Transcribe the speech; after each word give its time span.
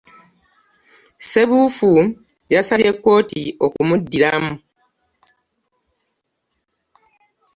Ssebuufu 1.23 1.91
yasabye 2.53 2.91
kkooti 2.95 3.41
okumuddiramu. 3.65 4.53